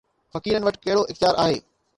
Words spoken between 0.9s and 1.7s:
اختيار آهي؟